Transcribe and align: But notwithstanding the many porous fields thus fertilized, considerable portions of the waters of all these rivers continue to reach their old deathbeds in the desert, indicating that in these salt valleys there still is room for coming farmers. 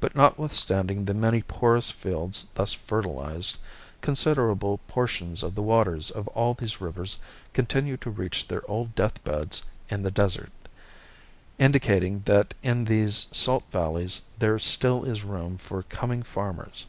But 0.00 0.16
notwithstanding 0.16 1.04
the 1.04 1.12
many 1.12 1.42
porous 1.42 1.90
fields 1.90 2.46
thus 2.54 2.72
fertilized, 2.72 3.58
considerable 4.00 4.78
portions 4.88 5.42
of 5.42 5.54
the 5.54 5.60
waters 5.60 6.10
of 6.10 6.26
all 6.28 6.54
these 6.54 6.80
rivers 6.80 7.18
continue 7.52 7.98
to 7.98 8.08
reach 8.08 8.48
their 8.48 8.62
old 8.66 8.94
deathbeds 8.94 9.62
in 9.90 10.04
the 10.04 10.10
desert, 10.10 10.52
indicating 11.58 12.20
that 12.20 12.54
in 12.62 12.86
these 12.86 13.26
salt 13.30 13.64
valleys 13.70 14.22
there 14.38 14.58
still 14.58 15.04
is 15.04 15.22
room 15.22 15.58
for 15.58 15.82
coming 15.82 16.22
farmers. 16.22 16.86